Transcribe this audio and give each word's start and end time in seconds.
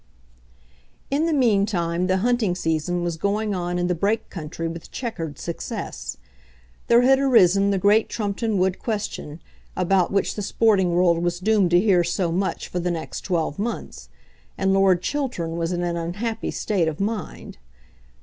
In 1.11 1.27
the 1.27 1.31
meantime 1.33 2.07
the 2.07 2.17
hunting 2.25 2.55
season 2.55 3.03
was 3.03 3.17
going 3.17 3.53
on 3.53 3.77
in 3.77 3.85
the 3.85 3.93
Brake 3.93 4.31
country 4.31 4.67
with 4.67 4.89
chequered 4.89 5.37
success. 5.37 6.17
There 6.87 7.03
had 7.03 7.19
arisen 7.19 7.69
the 7.69 7.77
great 7.77 8.09
Trumpeton 8.09 8.57
Wood 8.57 8.79
question, 8.79 9.41
about 9.77 10.11
which 10.11 10.33
the 10.33 10.41
sporting 10.41 10.95
world 10.95 11.19
was 11.21 11.39
doomed 11.39 11.69
to 11.69 11.79
hear 11.79 12.03
so 12.03 12.31
much 12.31 12.67
for 12.67 12.79
the 12.79 12.89
next 12.89 13.21
twelve 13.21 13.59
months, 13.59 14.09
and 14.57 14.73
Lord 14.73 15.03
Chiltern 15.03 15.55
was 15.55 15.71
in 15.71 15.83
an 15.83 15.97
unhappy 15.97 16.49
state 16.49 16.87
of 16.87 16.99
mind. 16.99 17.59